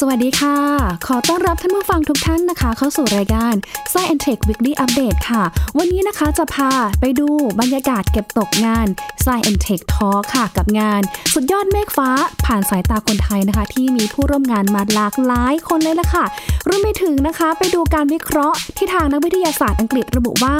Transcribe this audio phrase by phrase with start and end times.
[0.00, 0.56] สวัสดีค่ะ
[1.06, 3.54] ขอต้อนรับท่านผู้ฟังทุกท่านนะคะ เข้าสู่รายการ
[3.92, 5.42] Science Tech Weekly Update ค่ะ
[5.78, 7.28] วันนี้นะคะจะพาไปดู
[7.60, 8.86] บรรยากาศเก็บตกงาน
[9.24, 11.02] Science Tech Talk ค่ะ กับงาน
[11.34, 12.10] สุดยอดเมฆฟ้า
[12.46, 16.24] ผ่านสายตาคนไทยนะคะ ที่มีผู้ร่วมงานมาหลากหลายคนเลยล่ะค่ะ
[16.68, 20.56] รวมไปถึงนะคะไปดูการวิเคราะห์ที่ทางนักวิทยาศาสตร์อังกฤษระบุว่า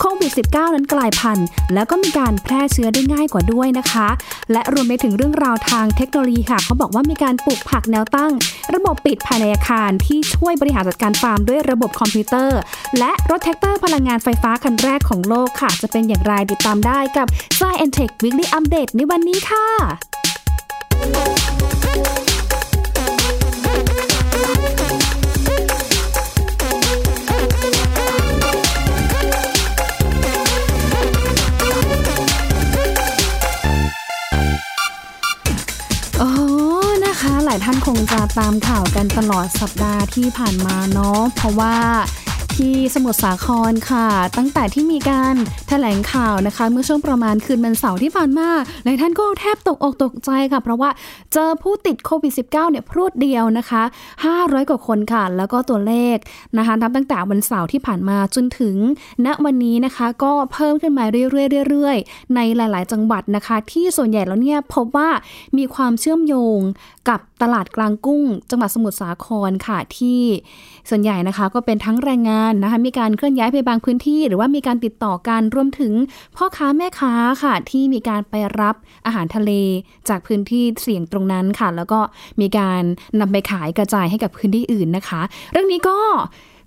[0.00, 4.08] โควิด -19 นั้นกลายพันธุ์ แล้วก็มีการแพร่เชื้อได้ง่ายกว่าด้วยนะคะ
[4.52, 8.32] และรวมไปถึงเรื่องราวทางเทคโนโลยีค่ะเขาบอกว่ามีการปลูกผักแนวตั้ง
[8.74, 12.58] ระบบปิดภายในอาคารที่ช่วยบริหารจัดการฟาร์มด้วยระบบคอมพิวเตอร์
[12.98, 17.26] และรถแทรกเตอร์พลังงานไฟฟ้าคันแรกของโลกค่ะ จะเป็นอย่างไรติดตามได้กับ
[17.58, 20.21] Sci and Tech Weekly Update ในวันนี้ค่ะ
[38.10, 41.74] จะตามข่าวกันตลอดสัปดาห์ที่ผ่านมาเนาะเพราะว่า
[42.60, 45.34] ที่สมุทรสาครค่ะ ตั้งแต่ที่มีการ
[45.68, 48.48] แถลงข่าวนะคะ เมื่อช่วงประมาณคืนวันเสาร์ที่ผ่านมา
[48.84, 50.90] หลายท่านก็แทบตกอกตกใจค่ะ เพราะว่า
[51.32, 53.82] เจอผู้ติดโควิด -19 เนี่ยพรวดเดียวนะคะ
[54.26, 56.16] 500 กว่าคนค่ะ แล้วก็ตัวเลข
[56.58, 58.76] นะคะนับตั้งแต่วันเสาร์ที่ผ่านมาจนถึง
[59.26, 65.08] ณวันนี้นะคะก็เพิ่มขึ้นมาเรื่อยๆเรื่อยๆในหลาย ๆ จังหวัดนะคะ ที่ส่วนใหญ่แล้วเนี่ยพบว่า
[65.58, 66.60] มีความเชื่อมโยง
[67.08, 70.20] กับตลาดกลางกุ้ง จังหวัดสมุทรสาครค่ะที่
[70.88, 75.92] ส่วนใหญ่นะคะก็เป็นทั้งแรงงานนะคะมีการเคลื่อนย้ายไปบางพื้นที่ หรือว่ามีการติดต่อกันรวมถึง
[76.36, 78.74] พ่อค้าแม่ค้าค่ะที่มีการไปรับ
[79.06, 79.50] อาหารทะเล
[80.08, 82.00] จากพื้นที่เสี่ยงตรงนั้นค่ะ แล้วก็
[82.40, 82.82] มีการ
[83.20, 85.20] นำไปขายกระจายให้กับพื้นที่อื่นนะคะ
[85.52, 85.96] เรื่องนี้ก็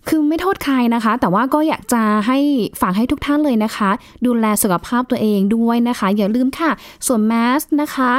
[0.09, 2.39] คือไม่โทษใครนะคะ แต่ว่าก็อยากจะให้
[2.81, 3.89] ฝากให้ทุกท่านเลยนะคะ
[4.25, 6.71] ดูแลสุขภาพตัวเองด้วยนะคะ อย่าลืมค่ะ
[7.05, 8.11] สวมแมสนะคะ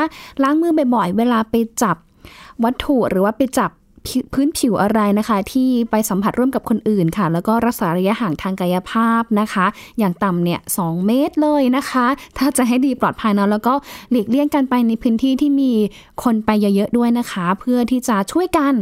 [0.42, 1.96] ล้างมือบ่อยๆ เวลาไปจับ
[2.64, 3.70] วัตถุหรือว่าไปจับ
[4.34, 9.66] พื้นผิวอะไรนะคะ ที่ไปสัมผัสร่วมกับคนอื่นค่ะ แล้วก็รักษาระยะห่างทางกายภาพนะคะ
[9.98, 12.06] อย่างต่ำเนี่ยสเมตรเลยนะคะ
[12.38, 13.74] ถ้าจะให้ดีปลอดภัยเนาะแล้วก็
[14.10, 15.72] หลีกเลี่ยงกันไปในพื้นที่ที่มี
[16.22, 18.72] คนไปเยอะๆด้วยนะคะ เพื่อที่จะช่วยกัน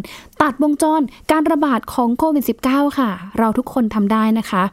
[0.43, 4.65] ตัดวงจรการระบาดของโควิด -19 ค่ะ เราทุกคนทำได้นะคะ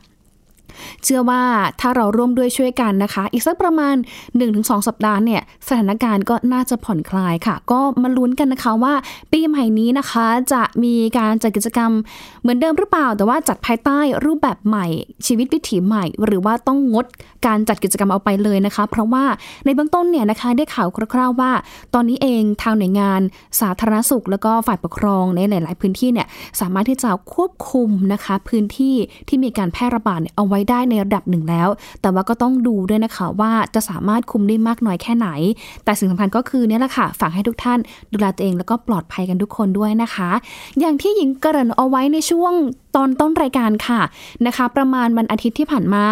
[1.03, 1.43] เชื่อว่า
[1.81, 3.95] ถ้าเราร่วมด้วยช่วยกันนะคะ อีกสักประมาณ
[4.41, 8.93] 1-2 สัปดาห์เนี่ยสถานการณ์ก็น่าจะผ่อนคลายค่ะ ก็มาลุ้นกันนะคะว่า
[9.31, 11.91] ปีใหม่นี้นะคะจะมีการจัดกิจกรรม
[12.41, 14.85] เหมือนเดิมหรือเปล่า แต่ว่าจัดภายใต้รูปแบบใหม่
[15.25, 17.05] ชีวิตวิถีใหม่ หรือว่าต้องงด
[17.47, 19.25] การจัดกิจกรรมเอาไปเลยนะคะ เพราะว่า
[19.65, 21.51] ในเบื้องต้นเนี่ยนะคะได้ข่าวคร่าวๆว่า
[21.93, 23.21] ตอนนี้เองทางหน่วยงาน
[23.61, 26.27] สาธารณสุข แล้วก็ฝ่ายปกครองในหลาย ๆ พื้นที่เนี่ย
[26.59, 28.95] สามารถที่จะควบคุมนะคะ พื้นที่
[29.27, 31.69] ที่มีการแพร่ระบาดเนี่ยเอาไว้ได้ในระดับหนึ่งแล้ว
[32.01, 35.27] แต่ว่าก็ต้องดูด้วยนะคะว่าจะสามารถคุมได้มากน้อยแค่ไหน
[35.85, 37.79] แต่สิ่งสำคัญก็คือเนี่ยแหละค่ะฝากให้ทุกท่าน
[38.13, 40.29] ดูแลตัวเองแล้วก็ปลอดภัยกันทุกคนด้วยนะคะ
[40.79, 42.53] อย่างที่หญิงเกริ่นเอาไว้ในช่วง
[42.95, 44.01] ตอนต้นรายการค่ะ
[44.45, 46.05] นะคะ ประมาณวันอาทิตย์ที่ผ่านมา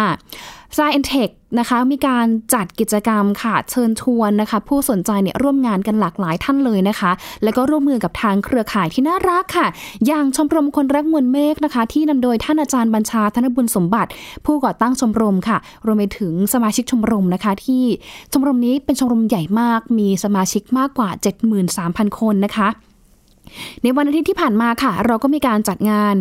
[0.76, 7.10] Science Tech นะคะมีการจัดกิจกรรมค่ะเชิญชวนนะคะ ผู้สนใจเนี่ยร่วมงานกันหลากหลายท่านเลยนะคะ
[7.42, 9.66] แล้วก็ร่วมมือกับทางเครือข่ายที่น่ารักค่ะ
[10.06, 14.10] อย่างชมรมคนรักมวลเมฆนะคะ ที่นำโดยท่านอาจารย์บัญชาธนบุญสมบัติ
[14.44, 17.84] ผู้ก่อตั้งชมรมค่ะ รวมไปถึงสมาชิกชมรมนะคะ ที่
[18.32, 21.08] ชมรมนี้เป็นชมรมใหญ่มาก มีสมาชิกมากกว่า
[21.64, 22.68] 73,000 คนนะคะ
[23.82, 26.16] ในวันอาทิตย์ที่ผ่านมาค่ะ เราก็มีการจัดงาน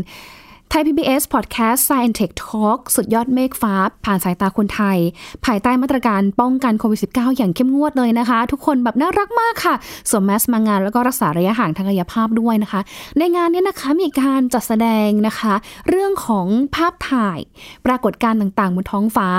[0.72, 3.74] ไทย PBS Podcast Science Tech Talk สุดยอดเมฆฟ้า
[4.06, 4.97] ผ่านสายตาคนไทย
[5.46, 9.75] ภายใต้มาตรการป้องกันโควิด -19 อย่างเข้มงวดเลยนะคะ ทุกคนแบบน่ารักมากค่ะ
[10.09, 12.81] สวมแมสมางานแล้วก็รักษาระยะห่างทางกายภาพด้วยนะคะ
[13.18, 15.53] ในงานนี้นะคะมีการจัดแสดงนะคะ
[15.90, 17.40] เรื่องของภาพถ่าย
[17.85, 19.29] ปรากฏการณ์ต่างๆบนท้องฟ้า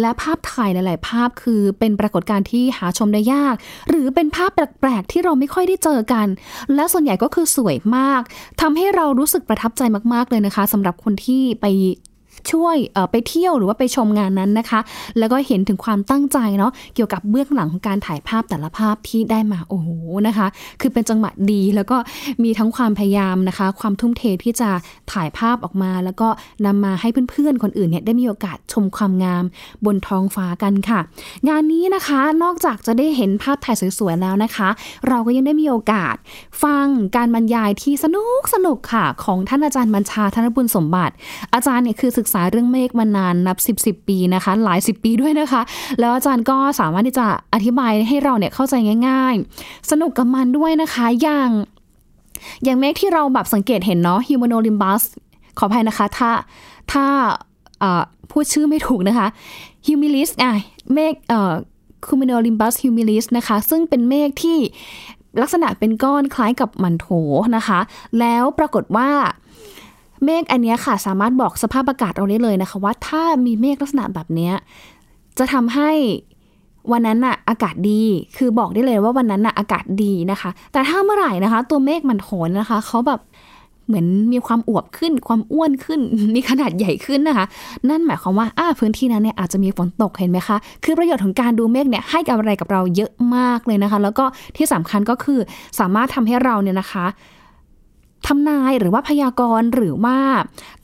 [0.00, 3.54] และภาพถ่ายหลาย ๆ ภาพคือเป็นปรากฏการณ์ที่หาชมได้ยาก
[3.88, 6.26] หรือเป็นภาพแปลกๆที่เราไม่ค่อยได้เจอกัน
[6.74, 8.20] และส่วนใหญ่ก็คือสวยมาก
[8.60, 9.82] ทำให้เรารู้สึกประทับใจ
[10.14, 11.66] มากๆเลยนะคะสำหรับคนที่ไป
[12.50, 12.76] ช่วย
[13.10, 14.80] ไปเที่ยวหรือว่าไปชมงานนั้นนะคะ
[15.18, 19.88] แล้วก็เห็นถึงความตั้งใจเนาะเกี่ยวกับเบื้องหลังของการถ่ายภาพแต่ละภาพที่ได้มาโอ้โห
[20.26, 20.46] นะคะ
[20.80, 21.96] คือเป็นจังหวะดีแล้วก็
[22.42, 24.70] มีทั้งความพยายามนะคะ ความทุ่มเทที่จะ
[25.12, 26.28] ถ่ายภาพออกมา แล้วก็
[26.66, 29.44] นำมาให้เพื่อนๆคนอื่นเนี่ยได้มีโอกาสชมความงาม
[29.86, 31.00] บนท้องฟ้ากันค่ะ
[31.48, 34.68] งานนี้นะคะนอกจากจะได้เห็นภาพถ่ายสวยๆแล้วนะคะ
[35.08, 36.14] เราก็ยังได้มีโอกาส
[36.64, 36.86] ฟัง
[37.16, 41.14] การบรรยายที่สนุกสนุกค่ะ ของท่านอาจารย์บัญชาธนบุญสมบัติ
[41.54, 45.62] อาจารย์เนี่ยคือศึกษาเรื่องเมฆมานานนับ สิบๆปีนะคะ หลายสิบปีด้วยนะคะ
[46.00, 48.74] แล้วอาจารย์ก็สามารถที่จะอธิบายให้เราเนี่ยเข้าใจ
[49.08, 51.50] ง่าย ๆ สนุกกับมันด้วยนะคะอย่าง
[52.64, 55.02] อย่างเมฆที่เราแบบสังเกตเห็นเนาะฮิวแมโนลิมบัส
[55.58, 56.30] ขออภัยนะคะ ถ้า
[56.92, 57.04] ถ้า
[58.30, 59.26] พูดชื่อไม่ถูกนะคะ
[59.86, 60.52] humilis อะ
[60.94, 61.52] เมฆเอ่อ
[62.06, 64.58] Cumulonimbus humilis นะคะ ซึ่งเป็นเมฆที่
[65.40, 67.06] ลักษณะเป็นก้อนคล้ายกับหมั่นโถว
[67.56, 67.80] นะคะ
[68.20, 69.10] แล้วปรากฏว่า
[70.24, 74.50] เมฆอันนี้ค่ะสามารถบอกสภาพอากาศเราได้เลยนะคะ ว่าถ้ามีเมฆลักษณะแบบนี้
[75.38, 75.90] จะทำให้
[76.92, 78.02] วันนั้นน่ะอากาศดี
[78.36, 83.20] คือบอกได้เลยว่าวันนั้นน่ะอากาศดีนะคะ แต่ถ้าเมื่อไหร่นะคะ ตัวเมฆหมั่นโถวนะคะเขาแบบ
[83.86, 86.00] เหมือนมีความอวบขึ้น ความอ้วนขึ้น
[86.34, 87.46] มีขนาดใหญ่ขึ้นนะคะ
[87.88, 94.24] นั่นหมายความว่าอ่าพื้นที่นั้นเนี่ยอาจจะมีฝนตกเห็นไหมคะ คือประโยชน์ของการดูเมฆเนี่ยให้กับอะไรกับเราเยอะมากเลยนะคะ แล้วก็
[94.56, 95.40] ที่สำคัญก็คือ
[95.80, 97.06] สามารถทำให้เราเนี่ยนะคะ
[98.26, 100.18] ทำนายหรือว่าพยากรณ์หรือว่า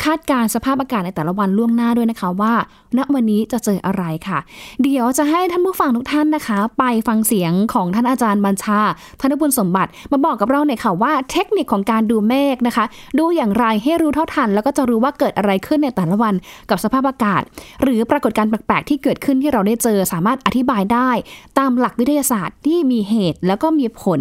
[0.05, 2.53] คาดการสภาพอากาศในแต่ละวันล่วงหน้าด้วยนะคะว่า
[2.99, 4.39] ณวันนี้จะเจออะไรค่ะ
[4.83, 8.81] เดี๋ยวจะให้ท่านผู้ฟังทุกท่านนะคะ ไปฟังเสียงของท่านอาจารย์บัญชา
[9.21, 12.85] ธนบุญสมบัติมาบอกกับเราหน่อยค่ะว่าเทคนิคของการดูเมฆนะคะ
[13.19, 16.35] ดูอย่างไรให้รู้เท่าทัน แล้วก็จะรู้ว่าเกิดอะไรขึ้นในแต่ละวัน
[16.71, 17.43] กับสภาพอากาศ
[17.83, 21.11] หรือปรากฏการณ์แปลกๆที่เกิดขึ้นที่เราได้เจอสามารถอธิบายได้
[21.59, 24.21] ตามหลักวิทยาศาสตร์ที่มีเหตุแล้วก็มีผล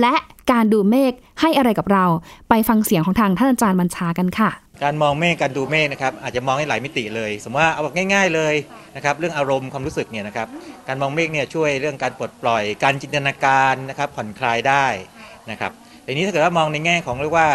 [0.00, 0.14] และ
[0.52, 2.04] การดูเมฆให้อะไรกับเรา
[2.48, 4.50] ไปฟังเสียงของทางท่านอาจารย์บัญชากันค่ะ
[4.82, 8.54] การมองเมฆการดูเมฆนะครับอาจจะมองให้หลายมิติเลย สมมติว่าเอาแบบง่าย ๆเลย
[8.96, 10.48] นะครับเรื่องอารมณ์ความรู้สึกเนี่ยนะครับ
[10.88, 14.86] การมองเมฆเนี่ยช่วยเรื่องการปลดปล่อย การจินตนาการนะครับผ่อนคลายได้
[15.50, 15.72] นะครับ
[16.06, 17.48] ทีนี้ถ้าเกิดว่ามองในแง่ของเรียกว่า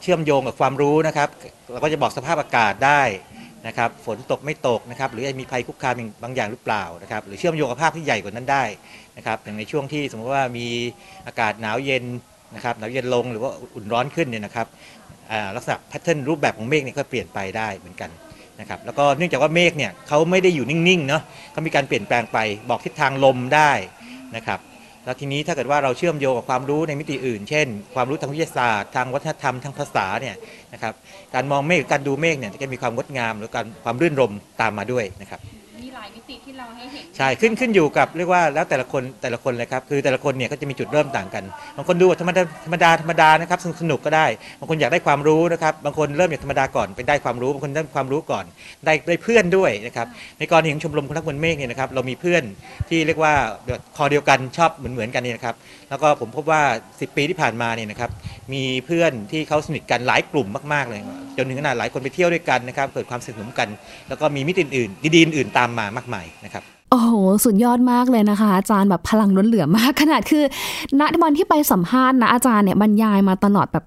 [0.00, 1.28] เชื่อมโยงกับความรู้นะครับ
[1.72, 3.02] เราก็จะบอกสภาพอากาศได้
[3.66, 8.64] นะครับฝนตกไม่ตกนะครับหรือมีภัยคุกคามบางอย่างหรือเปล่านะครับหรือเชื่อมโยงกับภาพที่ใหญ่กว่านั้นได้
[9.16, 10.66] นะครับอย่างในช่วงที่สมมติว่ามี
[11.26, 12.04] อากาศหนาวเย็น
[12.54, 14.66] นะครับหนาวเย็นลงหรือว่าอุ่นร้อนขึ้นเนี่ยนะครับ
[15.56, 18.10] ลักษณะแพทเทิร์นรูปแบบของเมฆเนี่ยก็เปลี่ยนไปได้เหมือนกัน
[18.60, 21.22] นะครับแล้วก็เนื่องจากว่าเมฆเนี่ยเขาไม่ได้อยู่นิ่งๆเนาะ
[21.52, 22.38] เขามีการเปลี่ยนแปลงไป
[22.70, 23.72] บอกทิศทางลมได้
[24.36, 24.60] นะครับ
[25.04, 30.36] แล้วทีนี้ถ้าเกิดว่าเราเชื่อมโยงกับความรู้ในมิติอื่น เช่น ความรู้ทางวิทยาศาสตร์ทางวัฒนธรรมทางภาษาเนี่ย
[30.72, 30.94] นะครับ
[31.34, 35.40] การมองเมฆการดูเมฆเนี่ยจะมีความงดงามหรือการความรื่นรมตามมาด้วยนะครับ
[35.82, 41.44] มีหลายมิ ติที่เราให้เห็น ใช่ขึ้นขึ้นอยู่กับเรียกว่าแล้วแต่ละคนแต่ละคนเลยครับคือแต่ละคนเนี่ยก็จะมีจุดเริ่มต่างกัน
[41.76, 44.26] บางคนดูแบบธรรมดาธรรมดาธรรมดานะครับสนุกสนุกก็ได้
[44.60, 48.44] บางคนอยากได้ความรู้นะครับบางคนเริ่มจากธรรมดาก่อนไปได้ความรู้บางคนได้ความรู้ก่อน
[48.84, 50.06] ได้ได้เพื่อนด้วยนะครับ
[50.38, 52.42] ในกรณีของชมรมคนรักบนเมฆเนี่ยนะครับเรามีเพื่อน
[52.88, 53.34] ที่เรียกว่า
[53.96, 55.54] คอเดียวกันชอบเหมือนเหมือนๆกันเนี่ยนะครับ
[55.90, 58.10] แล้วก็ผมพบว่า 10 ปีที่ผ่านมาเนี่ยนะครับ
[58.52, 61.00] มีเพื่อนที่เขาสนิทกันหลายกลุ่มมากๆเลย
[61.36, 63.68] จนถึงขนาดหลายคนไปเที่ยวด้วยกันนะครับเกิดความสนิทสนมกัน
[64.08, 67.12] แล้วก็มีมิติอื่นๆดีๆอื่นๆตามมามากมายนะครับโอ้โห
[67.44, 70.44] สุดยอดมากเลยนะคะ อาจารย์แบบพลังล้นเหลือมาก ขนาดคือ
[71.00, 73.84] ณวันที่ไปสัมภาษณ์นะอาจารย์เนี่ยบรรยายมาตลอดแบบ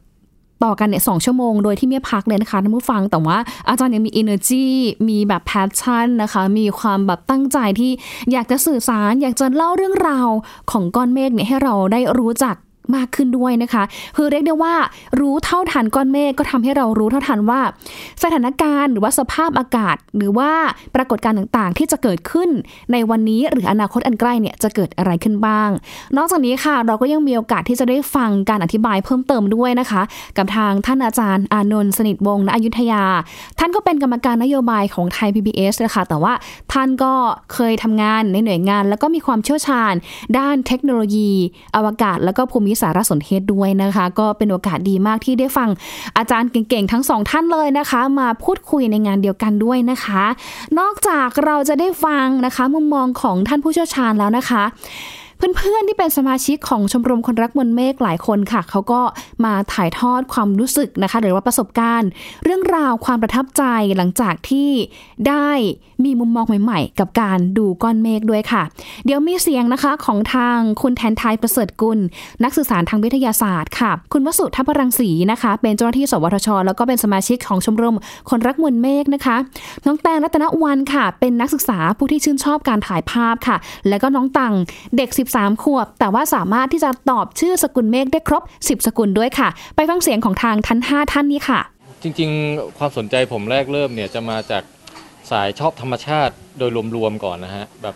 [0.64, 3.38] ต่อกันเนี่ยสองชั่วโมงโดยที่ไม่พักเลยนะคะท่านผู้ฟัง แต่ว่า
[3.70, 4.66] อาจารย์ยังมี energy
[5.10, 7.92] มีแบบ passion นะคะ มีความแบบตั้งใจที่
[8.32, 10.30] อยากจะสื่อสาร อยากจะเล่าเรื่องราว
[10.72, 12.56] ของก้อนเมฆเนี่ยให้เราได้รู้จัก
[12.96, 13.84] มากขึ้นด้วยนะคะ
[14.16, 14.76] คือเรียกได้ว่า
[15.20, 17.62] รู้เท่าทันก้อนเมฆก็ทำให้เรารู้เท่าทันว่า
[18.24, 20.52] สถานการณ์หรือว่าสภาพอากาศ หรือว่า
[20.96, 22.50] ปรากฏการณ์ต่างๆ ที่จะเกิดขึ้น
[22.92, 25.70] ในวันนี้หรืออนาคตอันใกล้เนี่ยจะเกิดอะไรขึ้นบ้าง
[26.18, 30.02] นอกจากนี้ค่ะ เราก็ยังมีโอกาสที่จะได้ฟังการอธิบายเพิ่มเติมด้วยนะคะ
[30.38, 33.04] กับทางท่านอาจารย์อานนท์สนิทวงศ์ณอยุธยา
[33.60, 36.34] ท่านก็เป็นกรรมการนโยบายของไทย PBS นะคะแต่ว่า
[36.74, 37.14] ท่านก็
[37.54, 39.94] เคยทำงานในหน่วยงาน แล้วก็มีความเชี่ยวชาญ
[40.38, 41.32] ด้านเทคโนโลยี
[41.76, 45.70] อวกาศ แล้วก็ภูมิสารสนเทศด้วยนะคะ ก็เป็นโอกาสดีมากที่ได้ฟัง
[46.18, 50.24] อาจารย์เก่งๆ ทั้งสองท่านเลยนะคะ มาพูดคุยในงานเดียวกันด้วยนะคะ
[50.80, 54.64] นอกจากเราจะได้ฟังนะคะ มุมมองของท่านผู้เชี่ยวชาญแล้วนะคะ
[55.56, 59.02] เพื่อนๆที่เป็นสมาชิกของชมรมคนรักมนเมฆหลายคนค่ะเขาก็
[59.46, 62.10] มาถ่ายทอดความรู้สึกนะคะ หรือว่าประสบการณ์
[62.44, 63.64] เรื่องราวความประทับใจ
[63.98, 64.70] หลังจากที่
[65.28, 65.50] ได้
[66.06, 68.64] มีมุมมองใหม่ ๆ กับการดูก้อนเมฆด้วยค่ะ
[69.06, 72.00] เดี๋ยวมีเสียงนะคะของทางคุณแทนไทยประเสริฐกุล
[72.44, 77.98] นักสื่อสารทางวิทยาศาสตร์ค่ะ คุณวสุทัพรังสีนะคะ เป็นเจ้าหน้าที่สวทช แล้วก็เป็นสมาชิกของชมรม
[78.30, 79.38] คนรักมวลเมฆนะคะ
[79.86, 83.58] น้องแตงรัตนวันค่ะ เป็นนักศึกษาผู้ที่ชื่นชอบการถ่ายภาพค่ะ
[83.90, 84.54] แล้วก็น้องตัง
[84.98, 91.60] เด็ก13ขวบ แต่ว่าสามารถที่จะตอบชื่อสกุลเมฆได้ครบ 10 สกุลด้วยค่ะ ไปฟังเสียงของทางทั้ง5ท่านนี้ค่ะ
[92.02, 94.64] จริงๆ ความสนใจผมแรกเริ่มเนี่ยจะมาจาก
[95.32, 97.96] สายชอบธรรมชาติโดยรวมๆก่อนนะฮะแบบ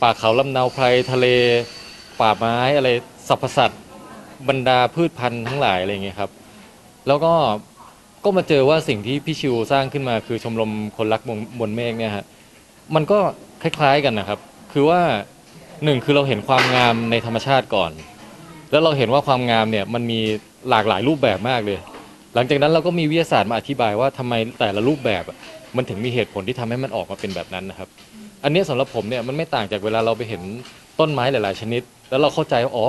[0.00, 1.26] ป่าเขาลำเนาไพรทะเล
[2.20, 2.88] ป่าไม้อะไร
[3.28, 3.82] สรรพสัตว์
[4.48, 6.30] บรรดาพืชพันธุ์ทั้งหลายอะไรอย่างเงี้ยครับ
[7.06, 7.34] แล้วก็
[8.24, 12.24] ก็มาเจอว่าสิ่งที่พี่ชิวสร้างขึ้นมาคือชมรมคนรักบนบนเมฆเนี่ยฮะ
[12.94, 13.18] มันก็
[13.62, 14.38] คล้ายๆกันนะครับ
[14.72, 15.00] คือว่า
[15.84, 17.92] หนึ่งคือเราเห็นความงามในธรรมชาติก่อน
[18.70, 20.20] แล้วเราเห็นว่าความงามเนี่ยมันมี
[20.70, 21.78] หลากหลายรูปแบบมากเลย
[22.34, 25.36] หลังจากนั้นเราก็มีวิทยาศาสตร์มาอธิบายว่าทำไมแต่ละรูปแบบอะ
[25.76, 27.88] มันถึงมีเหตุผลที่ทำให้มันออกมาเป็นแบบนั้นนะครับ
[28.44, 30.42] อันนี้ยสำหรับผมเนี่ยมันไม่ต่างจากเวลาเราไปเห็น
[31.00, 32.86] ต้นไม้หลาย ๆ ชนิด แล้วเราเข้าใจว่าอ๋อ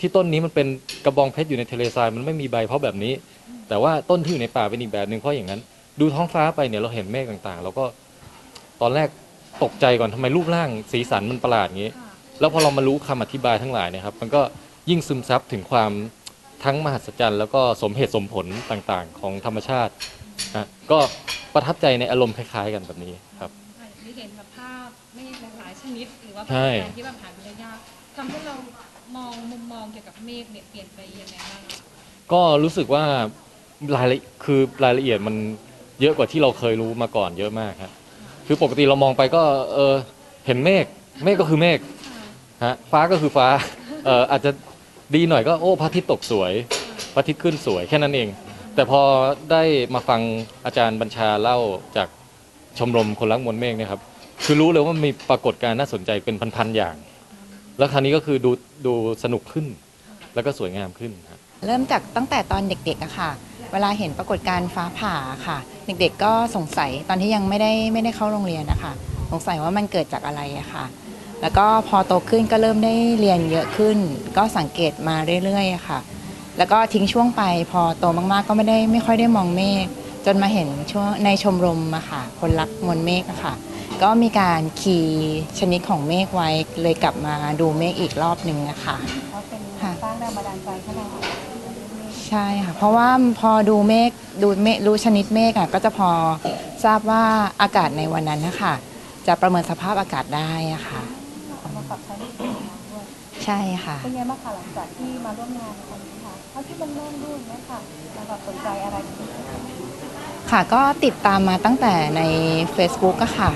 [0.00, 0.66] ที่ต้นนี้มันเป็น
[1.04, 3.12] กระบองเพชรอยู่ในทะเลทรายมันไม่มีใบเพราะแบบนี้
[3.68, 5.60] แต่ว่าต้นที่อยู่ในป่าเป็นอีกแบบหนึ่งเพราะอย่างนั้น
[6.00, 7.84] ดูท้องฟ้าไปเนี่ยเราเห็นเมฆต่างๆเราก็
[8.80, 9.08] ตอนแรก
[9.62, 11.92] ตกใจก่อนทำไมรูปร่างสีสันมันประหลาดอย่างนี้
[12.40, 14.42] แล้วพอเรามารู้คำอธิบายทั้งหลายเนะครับมันก็
[14.90, 15.92] ยิ่งซึมซับถึงความ
[16.64, 19.92] ทั้งมหัศจรรย์ แล้วก็สมเหตุสมผลต่างๆ ของธรรมชาติ
[20.56, 20.98] นะก็
[21.54, 23.50] ประทับใจในอารมณ์คล้ายๆ กันแบบนี้ครับ
[24.02, 27.78] ได้เห็นแบบภาพเมฆหลายๆชนิด หรือว่าใช่การที่แบบหาดูได้ยาก
[28.16, 28.54] ทำให้เรา
[29.16, 31.78] มองมุมมองเกี่ยวกับเมฆเนี่ยเปลี่ยนไปยังไงบ้างอะ
[32.32, 33.04] ก็รู้สึกว่า
[33.96, 35.34] รายละคือรายละเอียดมัน
[36.00, 37.92] เยอะกว่าที่เราเคยรู้มาก่อนเยอะมากครับ
[38.46, 39.42] คือปกติเรามองไปก็
[39.74, 39.94] เออ
[40.46, 40.84] เห็นเมฆ
[41.24, 41.78] เมฆก็คือเมฆ
[42.64, 43.48] ฮะฟ้าก็คือฟ้า
[44.04, 44.50] เอออาจจะ
[45.14, 46.52] ดีหน่อยก็โอ้พระอาทิตย์ตกสวย
[47.14, 48.28] พระอาทิตย์ขึ้นสวยแค่นั้นเอง
[48.74, 49.00] แต่พอ
[49.50, 49.62] ได้
[49.94, 50.20] มาฟัง
[50.66, 51.58] อาจารย์บัญชาเล่า
[51.96, 52.08] จาก
[52.78, 54.00] ชมรมคนรักมวลเมฆเนี่ยครับ
[54.44, 56.96] คือรู้เลยว่ามีปรากฏการณ์น่าสนใจเป็นพันๆอย่าง
[57.78, 58.50] แล้วคราวนี้ก็คือดู
[58.86, 59.66] ดูสนุกขึ้น
[60.34, 63.30] แล้วก็สวยงามขึ้นครับ เริ่มจากตั้งแต่ตอนเด็กๆอะค่ะ
[63.72, 65.14] เวลาเห็นปรากฏการณ์ฟ้าผ่า
[65.46, 68.92] ค่ะ เด็กๆก็สงสัยตอนที่ยังไม่ได้ไม่ได้เข้าโรงเรียนนะคะ
[69.30, 70.84] สงสัยว่ามันเกิดจากอะไรอะค่ะ
[71.44, 73.98] แล้วก็พอโตขึ้นก็เริ่มได้เรียนเยอะขึ้น
[74.36, 75.98] ก็สังเกตมาเรื่อยๆอะค่ะ
[76.58, 79.86] แล้วก็ทิ้งช่วงไปพอโตมากๆ ก็ไม่ได้ไม่ค่อยได้มองเมฆ
[80.26, 83.54] จนมาเห็นช่วงในชมรมอะค่ะ คนรักมวลเมฆอะค่ะ
[84.02, 86.50] ก็มีการคีย์ชนิดของเมฆไว้
[86.82, 88.96] เลยกลับมาดูเมฆอีกรอบหนึ่งอะค่ะ
[89.30, 91.06] เพราะเป็นค่ะสร้างแรงบันดาลใจให้เรา
[92.28, 93.08] ใช่ค่ะ เพราะว่า
[93.40, 94.10] พอดูเมฆ
[94.42, 96.10] ดูเมฆรู้ชนิดเมฆอะก็จะพอ
[96.84, 97.22] ทราบว่า
[97.62, 98.74] อากาศในวันนั้นนะคะ
[99.26, 101.02] จะประเมินสภาพอากาศได้อะค่ะ
[101.94, 103.04] มาปรับใช้ในชีวิตของเราด้วย
[103.44, 107.80] ใช่ค่ะ เป็นไงบ้างคะหลังจากที่มาร่วมงานในครั้งนี้ค่ะเท่าที่มันเริ่มรุ่นเนี่ยค่ะ
[108.14, 109.44] เราแบบสนใจอะไรเป็นพิเศษ
[110.50, 112.22] ค่ะก็ติดตามมาตั้งแต่ใน
[112.76, 113.50] Facebook อะค่ะ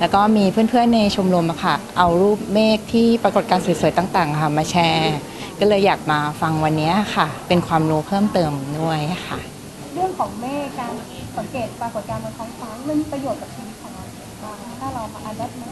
[0.00, 5.16] แล้วก็มีเพื่อนๆในชมรมอะค่ะ เอารูปเมฆที่ปรากฏการณ์สวยๆต่างๆ ค่ะมาแชร์
[5.58, 9.38] ก็เลยอยากมาฟังวันนี้ค่ะ เป็นความรู้เพิ่มเติมด้วยค่ะ
[9.94, 10.92] เรื่องของเมฆการ
[11.38, 14.04] สังเกตปรากฏการณ์บนท้องฟ้ามันมีประโยชน์กับชีวิตของเรา
[14.42, 15.70] บ้างถ้าเรามาอัดแอปมัน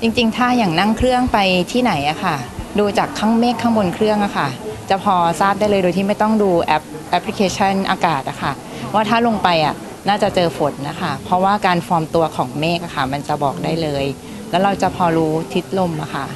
[0.00, 1.38] จริงๆ ถ้าอย่างนั่งเครื่องไป
[1.72, 2.36] ที่ไหนอะค่ะ
[2.78, 4.48] ดูจากข้างเมฆข้างบนเครื่องอะค่ะ
[4.90, 8.52] จะพอทราบได้เลยโดยที่ไม่ต้องดูแอปแอปพลิเคชันอากาศอะค่ะ
[8.94, 9.74] ว่าถ้าลงไปอะ
[10.08, 14.04] น่าจะเจอฝนนะคะ เพราะว่าการฟอร์มตัวของเมฆอะค่ะ มันจะบอกได้เลย
[14.50, 16.26] แล้วเราจะพอรู้ทิศลมอะค่ะ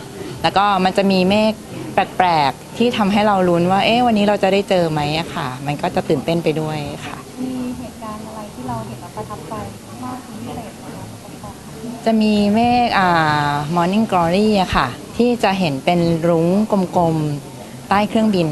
[0.43, 1.53] แล้วก็มันจะมีเมฆ
[1.95, 9.52] แปลกๆ ที่ทำให้เราลุ้นว่า เอ๊ะวันนี้เราจะได้เจอไหมอะค่ะ มันก็จะตื่นเต้นไปด้วยค่ะ มีเหตุการณ์อะไรที่เราเห็นแล้วประทับใจ
[12.05, 16.47] จะมีเมฆอ่า morning glory อะค่ะ ที่จะเห็นเป็นรุ้ง
[16.97, 18.49] กลมๆ ใต้เครื่องบิน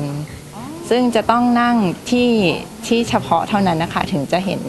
[0.90, 1.76] ซึ่งจะต้องนั่ง
[2.10, 2.30] ที่
[2.86, 4.62] ที่เฉพาะเท่านั้นนะคะ ถึงจะเห็น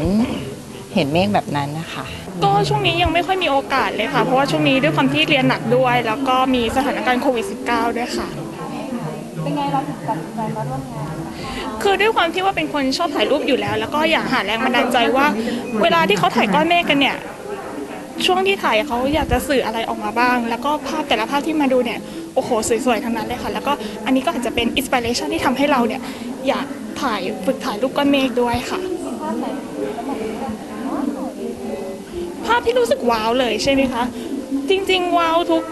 [0.95, 2.05] เห็นเมฆแบบนั้นนะคะ
[2.43, 8.27] ก็ช่วงนี้ยังไม่ค่อยมีโอกาสเลยค่ะ เพราะว่าช่วงนี้ด้วยความที่เรียนหนักด้วย แล้วก็มีสถานการณ์โควิด -19 ด้วยค่ะ
[9.41, 15.25] เป็นไงเราถึงตัดสินใจมาร่วมงานนะคะคือด้วยความที่ว่าเป็นคนชอบถ่ายรูปอยู่แล้ว แล้วก็อยากหาแรงบันดาลใจว่า
[15.81, 17.17] เวลาที่เขาถ่ายก้อนเมฆกันเนี่ย
[18.27, 21.99] ช่วงที่ถ่ายเขาอยากจะสื่ออะไรออกมาบ้าง แล้วก็ภาพแต่ละภาพที่มาดูเนี่ย
[22.35, 22.49] โอ้โห
[22.85, 23.71] สวยๆทั้งนั้นเลยค่ะ แล้วก็
[24.05, 26.01] อันนี้ก็อาจจะเป็นอินสปิเรชันที่ทำให้เราเนี่ย
[26.47, 26.65] อยาก
[27.01, 28.79] ถ่ายฝึกถ่ายรูปก้อนเมฆด้วยค่ะ
[29.21, 29.45] ภาพไหน
[32.45, 34.03] ภาพที่รู้สึกว้าวเลยใช่ไหมคะ
[34.69, 35.63] จริง ๆ ว้าวทุก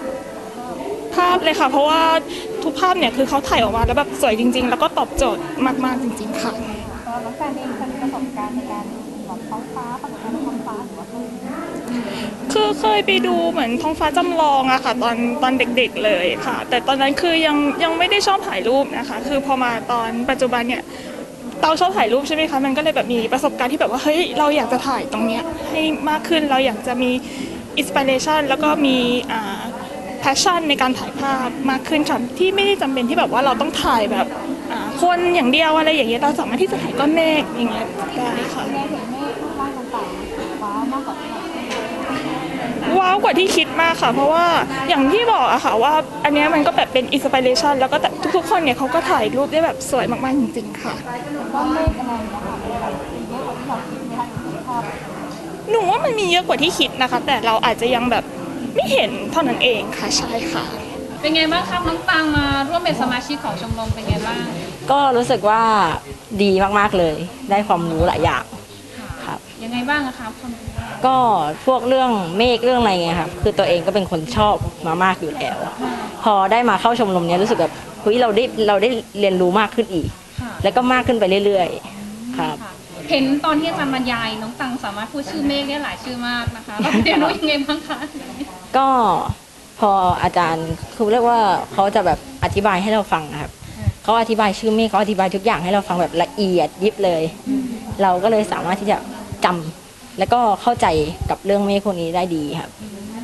[1.16, 2.02] ภาพเลยค่ะ เพราะว่า
[2.64, 5.42] ทุกภาพเนี่ยคือเขาถ่ายออกมาแล้วแบบสวยจริง ๆ แล้วก็ตอบโจทย์
[5.86, 6.54] มากๆจริง ๆ ค่ะ
[7.08, 8.86] ตอนน้องแฟนเองเคยมีประสบการณ์ในการ
[9.28, 20.84] แบบท้องฟ้าปรากฏการณ์บนท้องฟ้าหรือว่าเคย คือเคยไปดูเหมือนท้องฟ้าจำลองอะค่ะ ตอนตอนเด็กๆเลยค่ะ แต่ตอนนั้นคือยังยังไม่ได้ชอบถ่ายรูปนะคะ คือพอมาตอนปัจจุบันเนี่ย
[21.62, 27.12] เราชอบถ่ายรูปใช่ไหมคะมันก็เลยแบบมีประสบการณ์ที่แบบว่าเฮ้ยเราอยากจะถ่ายตรงเนี้ยให้มากขึ้นเราอยากจะมี
[27.78, 28.98] inspiration แล้วก็มี
[29.32, 29.62] อ่า
[30.20, 34.28] passion ในการถ่ายภาพมากขึ้นค่ะที่ไม่ได้จำเป็นที่แบบว่าเราต้องถ่ายแบบ
[34.72, 37.88] อ่าคนอย่างเดียวอะไรอย่างเงี้ยเราสามารถที่จะถ่ายก้อนเมฆอย่างเงี้ย
[38.18, 39.09] ได้ค่ะ
[42.98, 44.46] ว้าวกว่าที่คิดมากค่ะ เพราะว่า
[44.90, 45.94] อย่างที่บอกอะค่ะว่า
[46.24, 50.94] อันเนี้ยมันก็แบบเป็นอินสปิเรชันแล้วก็แต่ทุกๆคนเนี่ยเขาก็ถ่ายรูปได้แบบสวยมากๆจริงๆค่ะ
[51.54, 54.82] ก้อนเมฆอะไรนะคะเป็นแบบสีเยอะกว่าที่เราคิดไหมคะในภาพ
[55.72, 58.24] หนูว่ามันมีเยอะกว่าที่คิดนะคะ แต่เราอาจจะยังแบบ
[58.76, 60.66] ไม่เห็นเท่านั้นเองค่ะใช่ค่ะ
[61.22, 64.44] เป็นไงบ้างครับน้องตังมาร่วมเป็นสมาชิกของชมรมเป็นไงบ้าง
[64.92, 65.62] ก็รู้สึกว่า
[66.44, 67.16] ดีมาก ๆ เลย
[67.50, 68.59] ได้ความรู้หลายอย่างครับ
[69.70, 70.68] ยังไงบ้างอะครับความรู้
[71.06, 71.16] ก็
[71.66, 74.56] พวกเรื่องเมฆเรื่องอะไรเงี้ยครับคือตัวเองก็เป็นคนชอบ
[74.88, 75.58] มามากอยู่แล้ว
[76.24, 80.08] พอได้มาเข้าชมรมเนี้ยรู้สึกแบบเฮ้ยเราได้เราได้เรียนรู้มากขึ้นอีก
[80.42, 82.74] ค่ะแล้วก็มากขึ้นไปเรื่อยๆครับ ค่ะ
[83.10, 88.00] เห็นตอนที่อาจารย์บรรยายน้องตังสามารถพูดชื่อเมฆได้หลายชื่อมากนะคะเราเรียนรู้ยังไงบ้างคะ
[88.78, 88.88] ก็
[89.80, 89.92] พอ
[90.24, 91.40] อาจารย์คือเรียกว่า
[91.74, 93.52] เขาจะแบบอธิบายให้เราฟังนะครับ
[94.04, 97.24] เขาอธิบายชื่อเมฆเขาอธิบายทุกอย่างให้เราฟังแบบละเอียดยิบเลย
[98.02, 98.98] เราก็เลยสามารถที่จะ
[99.46, 100.88] จำแล้วก็เข้าใจ
[101.30, 102.72] กับเรื่องเมฆพวกนี้ได้ดีครับ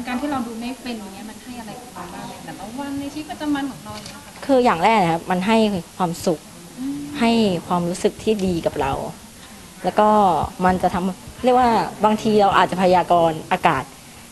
[0.08, 5.58] การที่เราดูเมฆเป็นอย่างเงี้ยมันให้อะไรกับเราบ้างในแต่ละววันในชีวิตประจำวันของเราเนี่ยค่ะคืออย่างแรกนะครับมันให้
[5.98, 6.40] ความสุข
[7.20, 7.32] ให้
[7.68, 8.94] ความรู้สึกที่ดีกับเรา
[9.84, 10.10] แล้วก็
[10.66, 11.70] มันจะทำเรียกว่า
[12.06, 13.84] บางทีเราอาจจะพยากรณ์อากาศ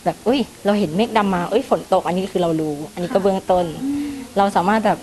[0.05, 3.65] แบบอุ้ย เราเห็นเมฆดำมาเอ้ยฝนตกอันนี้คือเรารู้ อันนี้ก็เบื้องต้น
[4.37, 4.99] เราสามารถแบบ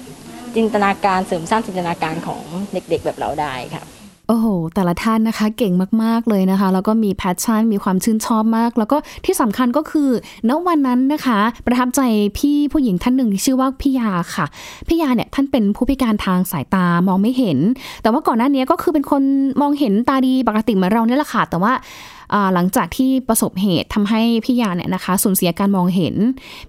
[0.56, 3.87] จินตนาการเสริมสร้างจินตนาการของเด็กๆแบบเราได้ครับ
[4.30, 5.72] โอ้โห แต่ละท่านนะคะ เก่ง
[6.02, 10.10] มาก ๆ เลยนะคะ แล้วก็มี passion มีความชื่นชอบมาก แล้วก็ที่สำคัญก็คือ
[10.49, 12.00] ณวันนั้นนะคะ ประทับใจ
[12.38, 14.46] พี่ผู้หญิงท่านหนึ่งที่ชื่อว่าพี่ยาค่ะ
[14.88, 17.58] พี่ยาเนี่ยท่านเป็นผู้พิการทางสายตามองไม่เห็น
[18.02, 19.22] แต่ว่าก่อนหน้านี้ก็คือเป็นคน
[19.60, 21.72] มองเห็นตาดีปกติเหมือนเราเนี่ยแหละค่ะ แต่ว่า
[22.54, 26.14] หลังจากที่ประสบเหตุทำให้พี่ยาเนี่ยนะคะสูญเสียการมองเห็น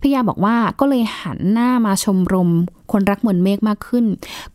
[0.01, 2.51] พี่ยาบอกว่าก็เลยหันหน้ามาชมรม
[2.96, 4.06] คนรักมวลเมฆมากขึ้น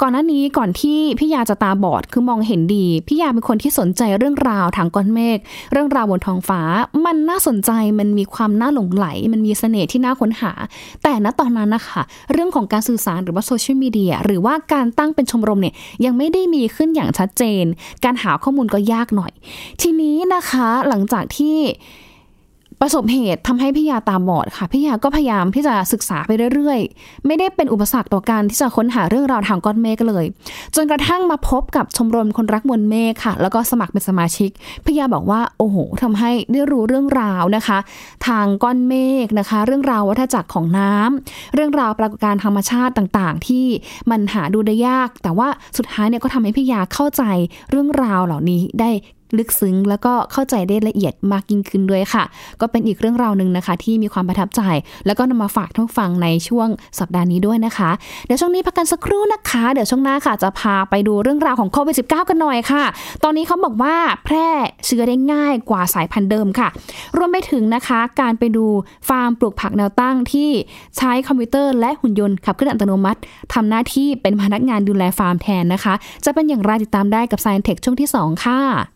[0.00, 5.38] ก่อนหน้านี้ก่อนที่พี่ยาจะตาบอดคือมองเห็นดีพี่ยาเป็นคนที่สนใจเรื่องราวทางก้อนเมฆ
[5.72, 6.60] เรื่องราวบนท้องฟ้า
[7.04, 10.52] มันน่าสนใจมันมีความน่าหลงไหล มันมีเสน่ห์ที่น่าค้นหา
[11.02, 17.64] แต่ณตอนนั้นนะคะเรื่องของการสื่อสารหรือว่าโซเชียลมีเดียหรือว่าการตั้งเป็นชมรมเนี่ยยังไม่ได้มีขึ้นอย่างชัดเจน
[18.04, 19.32] การหาข้อมูลก็ยากหน่อย
[19.82, 21.58] ทีนี้นะคะหลังังจากที่
[22.82, 30.24] ประสบเหตุทำให้พี่ยาตาบอดค่ะพี่ยาก็พยายามที่จะศึกษาไปเรื่อยๆ ไม่ได้เป็นอุปสรรคต่อการที่จะค้นหาเรื่องราวทางก้อนเมฆเลย
[30.76, 34.50] จนกระทั่งมาพบกับชมรมคนรักมวลเมฆค่ะ แล้วก็สมัครเป็นสมาชิก
[34.84, 37.78] พี่ยาบอกว่าโอ้โหทำให้ได้รู้เรื่องราวนะคะ
[38.26, 43.66] ทางก้อนเมฆนะคะ เรื่องราววัฏจักรของน้ำเรื่องราวปรากฏการณ์ธรรมชาติต่างๆ ที่
[44.10, 45.48] มันหาดูได้ยาก แต่ว่า
[45.78, 47.22] สุดท้ายเนี่ยก็ทำให้พี่ยาเข้าใจ
[47.70, 48.90] เรื่องราวเหล่านี้ได้
[49.38, 52.24] ลึกซึ้งแล้วก็เข้าใจได้ละเอียดมากยิ่งขึ้นด้วยค่ะ
[52.60, 54.60] ก็เป็นอีกเรื่องราวหนึ่งนะคะ ที่มีความประทับใจ
[55.06, 56.68] แล้วก็นำมาฝากท่านฟังในช่วง
[56.98, 57.90] สัปดาห์นี้ด้วยนะคะ
[58.26, 62.84] เดี๋ยวช่วงนี้พักกันสักครู่นะคะ เดี๋ยวช่วงหน้าค่ะจะพาไปดูเรื่องราวของโควิด -19 กันหน่อยค่ะ
[63.24, 64.48] ตอนนี้เขาบอกว่าแพร่
[64.86, 66.68] เชื้อได้ง่ายกว่าสายพันธุ์เดิมค่ะ
[67.16, 68.66] รวมไปถึงนะคะการไปดู
[69.08, 70.50] ฟาร์มปลูกผักแนวตั้งที่
[70.96, 73.20] ใช้คอมพิวเตอร์และหุ่นยนต์ขับเคลื่อนอัตโนมัติ
[73.54, 78.95] ทำหน้าที่เป็นพนักงานดูแลฟาร์มแทนนะคะ จะเป็นอย่างไรติดตามได้กับ Sci and Tech ช่วงที่สองค่ะ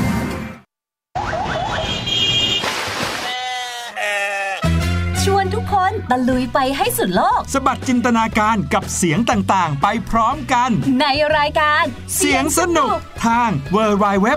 [6.11, 10.69] ตะลุยไปให้สุดโลก สบัดจินตนาการกับเสียงต่างๆ ไปพร้อมกัน
[11.01, 11.05] ใน
[11.37, 11.83] รายการ
[12.15, 12.95] เสียงสนุก
[13.25, 14.27] ทาง w w w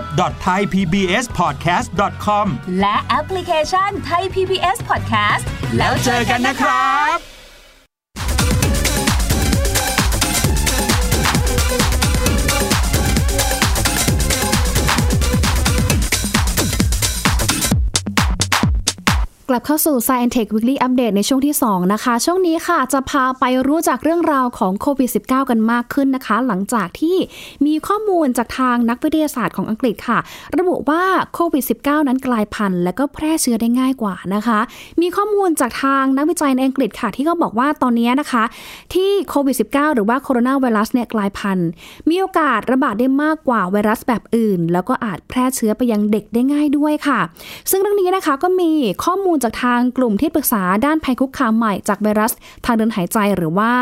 [0.43, 1.87] t h a i p b s p o d c a s t
[2.25, 2.45] com
[2.79, 5.43] และแอปพลิเคชันไทย PBS Podcast
[5.77, 7.34] แล้วเจอกันนะครับ
[19.49, 27.17] กลับเข้าสู่ Science Tech Weekly Update ในช่วงที่ 2 นะคะ ช่วงนี้ค่ะ จะพาไปรู้จักเรื่องราวของโควิด -19 กันมากขึ้นนะคะ หลังจากที่
[27.65, 30.19] มีข้อมูลจากทางนักวิทยาศาสตร์ของอังกฤษค่ะ
[30.57, 31.03] ระบุว่า
[31.33, 34.59] โควิด -19 นั้นกลายพันธุ์ และก็แพร่เชื้อได้ง่ายกว่านะคะ
[35.01, 38.43] มีข้อมูลจากทางนักวิจัยในอังกฤษค่ะ ที่เขาบอกว่าตอนนี้นะคะ
[38.93, 41.69] ที่โควิด -19 หรือว่าโคโรนาไวรัสเนี่ยกลายพันธุ์
[42.09, 47.19] มีโอกาสระบาดได้มากกว่าไวรัสแบบอื่น แล้วก็อาจแพร่เชื้อไปยังเด็กได้ง่ายด้วยค่ะ
[47.69, 48.71] ซึ่งเรื่องนี้นะคะก็มี
[49.05, 52.33] ข้อมูลจากทางกลุ่มที่ปรึกษาด้านภัยคุกคามใหม่จากไวรัส
[52.65, 53.73] ทางเดินหายใจหรือว่า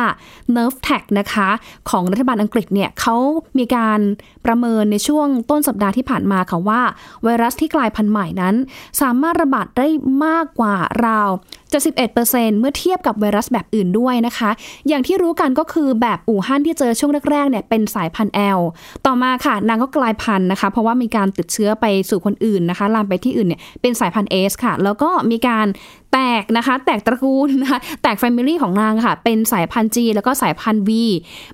[0.55, 1.49] n e r v t a g นะคะ
[1.89, 3.15] ของรัฐบาลอังกฤษเนี่ยเขา
[3.57, 3.99] มีการ
[4.45, 6.81] ประเมินในช่วงต้นสัปดาห์ที่ผ่านมาค่ะว่า
[7.23, 8.55] ไวรัสที่กลายพันธุ์ใหม่นั้น
[9.01, 9.87] สามารถระบาดได้
[10.25, 11.29] มากกว่าราว
[11.73, 14.49] 71%เมื่อเทียบกับไวรัสแบบอื่นด้วยนะคะ
[14.87, 18.61] อย่างที่รู้กันก็คือแบบอู่ฮั่นที่เจอช่วงแรกๆเนี่ยเป็นสายพันธุ์ L
[19.05, 25.67] ต่อมาค่ะนางก็กลายพันธุ์นะคะ เพราะว่ามีการติดเชื้อไปสู่คนอื่นนะคะลามไปที่อื่นเนี่ยเป็นสายพันธุ์ S ค่ะ แล้วก็มีการ
[26.13, 30.89] แตกนะคะ แตกตระกูลนะคะแตกแฟมิลี่ของนางค่ะ เป็นสายพันธุ์ G แล้วก็สายพันธุ์ V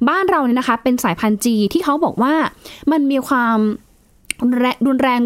[0.09, 2.33] บ้านเราเนี่ยนะคะ เป็นสายพันธุ์ G ที่เขาบอกว่า
[2.91, 3.57] มันมีความ
[4.87, 5.21] รุนแรง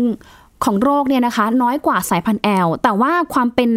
[0.65, 3.71] ของโรคเนี่ยนะคะ น้อยกว่าสายพันธุ์ L แต่ว่าความเป็น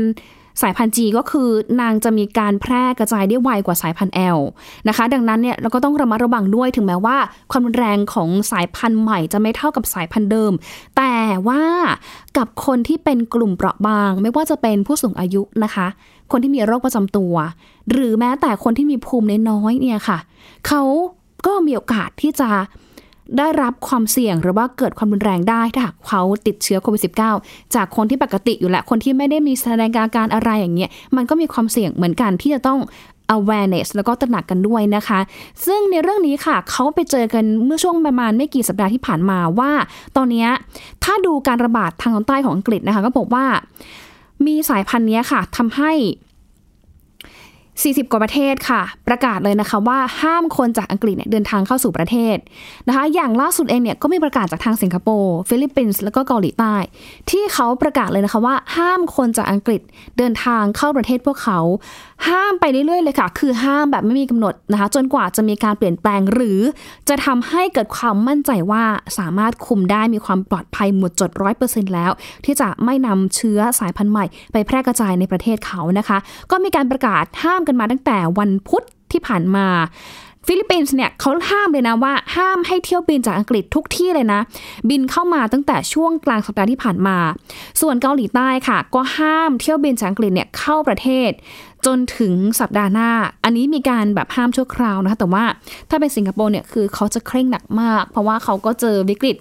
[0.62, 1.48] สายพันธุ์ G ก็คือ
[1.80, 4.40] นางจะมีการแพร่กระจายได้ไวกว่าสายพันธุ์ L
[4.88, 7.16] นะคะ ดังนั้นเนี่ยเราก็ต้องระมัดระวังด้วยถึงแม้ว่า
[7.50, 10.52] ความรุนแรงของสายพันธุ์ใหม่จะไม่เท่ากับสายพันธุ์เดิม
[10.96, 11.14] แต่
[11.48, 11.62] ว่า
[12.36, 15.86] กับคนที่เป็นกลุ่มเปราะบาง ไม่ว่าจะเป็นผู้สูงอายุนะคะ
[16.32, 17.34] คนที่มีโรคประจำตัว
[17.90, 20.18] หรือแม้แต่คนที่มีภูมิน้อยเนี่ยค่ะ
[20.66, 20.82] เขา
[21.46, 22.50] ก็มีโอกาสที่จะ
[23.38, 27.02] ได้รับความเสี่ยงหรือว่าเกิดความรุนแรงได้ถ้าหากเขาติดเชื้อโควิด
[27.34, 32.78] -19 จากคนที่ปกติอยู่และคนที่ไม่ได้มีแสดงอาการอะไรอย่างเงี้ยมันก็มีความเสี่ยงเหมือนกันที่จะต้อง
[33.36, 35.18] awareness แล้วก็ตระหนักกันด้วยนะคะ
[35.66, 39.70] ซึ่งในเรื่องนี้ค่ะ เขาไปเจอกันเมื่อช่วงประมาณไม่กี่สัปดาห์ที่ผ่านมาว่า
[40.16, 40.46] ตอนนี้
[41.04, 43.44] ถ้าดูการระบาดทางตอนใต้ของอังกฤษนะคะ ก็บอกว่า
[44.46, 45.92] มีสายพันธุ์นี้ค่ะทำให้
[47.82, 52.36] 40 กว่าประเทศค่ะ ประกาศเลยนะคะว่าห้ามคนจากอังกฤษเนี่ยเดินทางเข้าสู่ประเทศ
[52.88, 56.74] นะคะ อย่างล่าสุดเองเนี่ยก็มีประกาศจากทางสิงคโปร์ฟิลิปปินส์แล้วก็เกาหลีใต้
[57.30, 59.80] ที่เขาประกาศเลยนะคะว่าห้ามคนจากอังกฤษ
[60.18, 61.58] เดินทางเข้าประเทศพวกเขา
[62.28, 66.60] ห้ามไปเรื่อยๆเลยค่ะ คือห้ามแบบไม่มีกำหนดนะคะ จนกว่าจะมีการเปลี่ยนแปลงหรือ
[67.08, 68.84] จะทำให้เกิดความมั่นใจว่า
[69.18, 72.10] สามารถคุมได้มีความปลอดภัยหมดจดร้อยเปอร์เซ็นต์แล้ว
[72.44, 76.18] ที่จะไม่นำเชื้อสายพันธุ์ใหม่ ไปแพร่กระจายในประเทศเขานะคะ
[76.50, 79.66] ก็มีการประกาศห้ามกันมาตั้งแต่วันพุธที่ผ่านมา
[80.48, 84.40] ฟิลิปปินส์เนี่ยเขาห้ามเลยนะว่าห้ามให้เที่ยวบินจากอังกฤษทุกที่เลยนะ
[84.90, 87.16] บินเข้ามาตั้งแต่ช่วงกลางสัปดาห์ที่ผ่านมา
[87.80, 91.30] ส่วนเกาหลีใต้ค่ะ ก็ห้ามเที่ยวบินจากอังกฤษเนี่ยเข้าประเทศ
[91.86, 93.10] จนถึงสัปดาห์หน้า
[93.44, 95.44] อันนี้มีการแบบห้ามชั่วคราวนะคะแต่ว่า
[95.90, 99.36] ถ้าเป็นสิงคโปร์เนี่ยคือเขาจะเคร่งหนักมาก เพราะว่าเขาก็เจอวิกฤต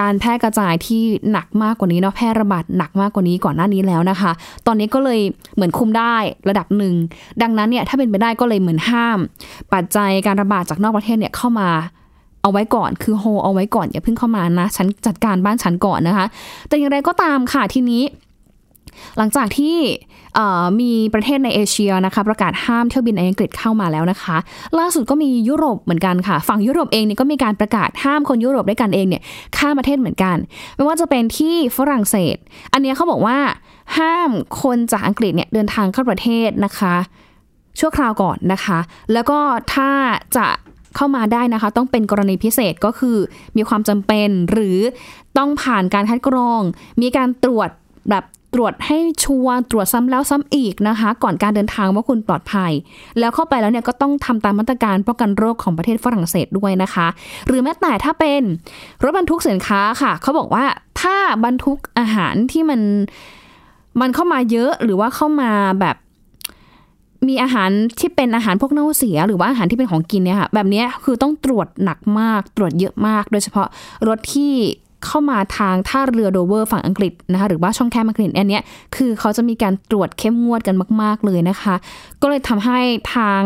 [0.00, 4.30] การแพร่กระจายที่หนักมากกว่านี้เนาะแพร่ระบาดหนักมากกว่านี้ก่อนหน้านี้แล้วนะคะ
[4.66, 5.20] ตอนนี้ก็เลย
[5.54, 6.16] เหมือนคุมได้
[6.48, 6.94] ระดับหนึ่ง
[7.42, 9.18] ดังนั้นเนี่ยถ้าเป็นไปได้ก็เลยเหมือนห้าม
[9.72, 11.68] ปัจจัยการระบาดจากนอกประเทศเนี่ยเข้ามา
[12.42, 16.26] เอาไว้ก่อนคือโฮเอาไว้ก่อนอย่าเพิ่งเข้ามานะฉันจัดการบ้านฉันก่อนนะคะ
[16.68, 18.02] แต่อย่างไรก็ตามค่ะทีนี้
[19.16, 19.76] หลังจากที่
[20.80, 24.36] มีประเทศในเอเชียนะคะ ประกาศห้ามเที่ยวบินในอังกฤษเข้ามาแล้วนะคะ
[24.78, 29.22] ล่าสุดก็มียุโรปเหมือนกันค่ะ ฝั่งยุโรปเองเนี่ยก็มีการประกาศห้ามคนยุโรปด้วยกันเองเนี่ย
[29.56, 30.36] ข้ามประเทศเหมือนกัน
[30.76, 32.36] ไม่ว่าจะเป็นที่ฝรั่งเศส
[32.72, 33.38] อันนี้เขาบอกว่า
[33.98, 34.30] ห้าม
[34.62, 36.94] คนจากอังกฤษเนี่ยเดินทางเข้าประเทศนะคะ
[37.80, 38.78] ชั่วคราวก่อนนะคะ
[39.12, 39.38] แล้วก็
[39.74, 39.90] ถ้า
[40.36, 40.46] จะ
[40.96, 43.16] เข้ามาได้นะคะ ต้องเป็นกรณีพิเศษก็คือ
[43.56, 44.78] มีความจำเป็นหรือ
[45.38, 46.62] ต้องผ่านการคัดกรอง
[47.02, 47.68] มีการตรวจ
[48.10, 52.72] แบบ ตรวจให้ชัวร์ตรวจซ้ำแล้วซ้ำอีกนะคะ ก่อนการเดินทางว่าคุณปลอดภัย
[53.18, 57.06] แล้วเข้าไปแล้วเนี่ยก็ต้องทำตามมาตรการป้องกันโรคของประเทศฝรั่งเศสด้วยนะคะ
[57.46, 58.42] หรือแม้แต่ถ้าเป็น
[59.02, 60.64] รถบรรทุกสินค้าค่ะเขาบอกว่า
[61.00, 62.80] ถ้าบรรทุกอาหารที่มัน
[64.00, 65.96] มันเข้ามาเยอะหรือว่าเข้ามาแบบ
[67.28, 73.68] มีอาหารที่เป็นอาหารพวกเน่าเสีย หรือว่าอาหารที่เป็นของกินเนี่ยค่ะแบบนี้คือต้องตรวจหนักมากตรวจเยอะมาก โดยเฉพาะ
[74.08, 74.52] รถที่
[75.04, 78.60] เข้ามาทางท่าเรือโดเวอร์ฝั่งอังกฤษนะคะหรือว่าช่องแคบอังกฤษอันนี้
[78.96, 81.74] คือเขาจะมีการตรวจเข้มงวดกันมาก ๆ เลยนะคะ
[82.22, 82.80] ก็เลยทำให้
[83.14, 83.40] ทาง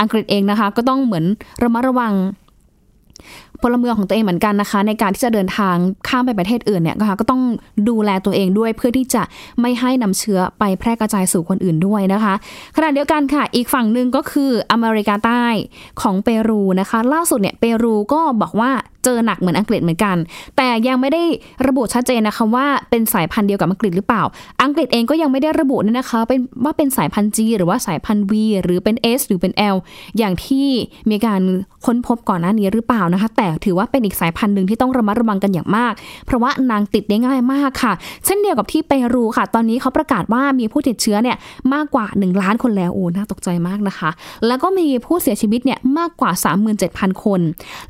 [0.00, 1.24] อังกฤษเองนะคะ ก็ต้องเหมือน
[1.62, 2.14] ระมัดระวัง
[3.62, 5.74] พลเมืองของตัวเองเหมือนกันนะคะ ในการที่จะเดินทาง
[6.08, 7.42] ข้ามไปประเทศอื่นเนี่ยนะคะก็ต้อง
[7.88, 9.22] ดูแลตัวเองด้วยเพื่อที่จะ
[9.60, 12.34] ไม่ให้นำเชื้อไปแพร่กระจายสู่คนอื่นด้วยนะคะ
[12.76, 15.44] ขณะเดียวกันค่ะ อีกฝั่งหนึ่งก็คืออเมริกาใต้
[16.00, 18.70] ของเปรูนะคะ ล่าสุดเนี่ยเปรูก็บอกว่า
[19.08, 20.16] จอหนักเหมือนอังกฤษเหมือนกัน
[20.56, 21.22] แต่ยังไม่ได้
[21.66, 24.22] ระบุชัดเจนนะคะว่าเป็นสายพันธุ์เดียวกับอังกฤษหรือเปล่า
[24.62, 29.76] อังกฤษเองก็ยังไม่ได้ระบุเนี่ยนะคะเป็นว่าเป็นสายพันธุ์ G หรือว่าสายพันธุ์ V หรือเป็น S หรือเป็น L
[30.18, 30.68] อย่างที่
[31.10, 31.40] มีการ
[31.86, 35.92] ค้นพบก่อนหน้านี้หรือเปล่านะคะ แต่ถือว่าเป็นอีกสายพันธุ์หนึ่งที่ต้องระมัดระวังกันอย่างมาก
[36.26, 37.92] เพราะว่านางติดได้ง่ายมากค่ะ
[38.24, 41.36] เช่นเดียวกับที่เปรูค่ะ ตอนนี้เขาประกาศว่ามีผู้ติดเชื้อเนี่ย
[41.74, 44.10] มากกว่า 1 ล้านคนแล้วโอ้น่าตกใจมากนะคะ
[44.46, 46.30] แล้วก็มีผู้เสียชีวิตเนี่ยมากกว่า
[46.76, 47.40] 37,000 คน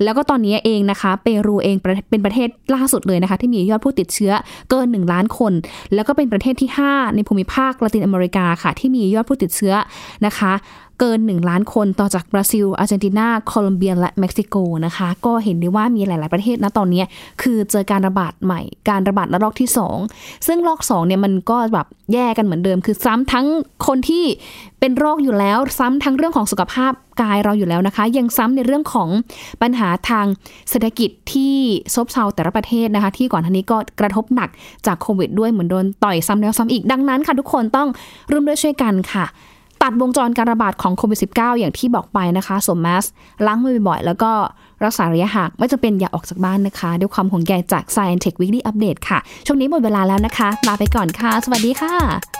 [0.03, 1.77] แล้วก็ตอนนี้เองนะคะเปรูเอง
[2.11, 4.33] เป็นประเทศล่าสุดเลยนะคะ ที่มียอดผู้ติดเชื้อ
[4.71, 5.53] เกิน 1 ล้านคน
[5.95, 9.75] แล้วก็เป็นประเทศที่ 5 ในภูมิภาคละตินอเมริกาค่ะ ที่มียอดผู้ติดเชื้อ
[10.27, 10.53] นะคะ
[11.01, 14.57] เกิน 1 ล้านคนต่อจากบราซิล อาร์เจนตินา โคลอมเบีย และเม็กซิโก
[14.87, 17.03] นะคะ ก็เห็นได้ว่ามีหลาย ๆ ประเทศนะตอนนี้
[17.43, 19.69] คือเจอการระบาดใหม่ การระบาดระลอกที่
[20.07, 23.47] 2 ซึ่งรอก2เนี่ยมันก็แบบแย่กันเหมือนเดิม คือซ้ำทั้ง
[23.87, 24.25] คนที่
[24.81, 29.09] เป็นโรคอยู่แล้ว ซ้ำทั้งเรื่องของสุขภาพกายเราอยู่แล้วนะคะ ยังซ้ำในเรื่องของ
[29.63, 30.27] ปัญหาทาง
[30.71, 31.55] เศรษฐกิจที่
[31.95, 34.49] ซบเซาแต่ละประเทศนะคะ ที่ก่อนทันนี้ก็กระทบหนัก
[34.87, 37.89] จากโควิดด้วยเหมือนโดนต่อยซ้ำแล้วซ้ำอีกดังนั้นค่ะทุกคนต้อง
[38.31, 39.27] ร่วมด้วยช่วยกันค่ะ
[39.83, 43.05] ตัดวงจรการระบาดของโควิด -19 อย่างที่บอกไปนะคะสวมแมส
[43.47, 44.31] ล้างมือบ่อยๆแล้วก็
[44.85, 52.38] รักษาระยะห่างไม่จะเป็นอย่าออกจากบ้านนะคะ ด้วยความห่วงใยจาก Science Tech Weekly Update ค่ะ ช่วงนี้หมดเวลาแล้วนะคะ ลาไปก่อนค่ะ สวัสดีค่ะ